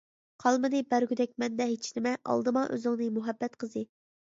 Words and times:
قالمىدى 0.43 0.79
بەرگۈدەك 0.93 1.35
مەندە 1.43 1.69
ھېچنېمە، 1.73 2.15
ئالدىما 2.33 2.65
ئۆزۈڭنى 2.77 3.13
مۇھەببەت 3.21 3.63
قىزى. 3.67 3.89